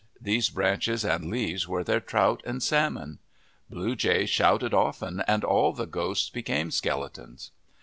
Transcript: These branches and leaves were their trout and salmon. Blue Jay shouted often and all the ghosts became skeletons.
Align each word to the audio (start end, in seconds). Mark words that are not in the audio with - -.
These 0.19 0.49
branches 0.49 1.05
and 1.05 1.29
leaves 1.29 1.67
were 1.67 1.83
their 1.83 1.99
trout 1.99 2.41
and 2.43 2.63
salmon. 2.63 3.19
Blue 3.69 3.95
Jay 3.95 4.25
shouted 4.25 4.73
often 4.73 5.19
and 5.27 5.43
all 5.43 5.73
the 5.73 5.85
ghosts 5.85 6.31
became 6.31 6.71
skeletons. 6.71 7.51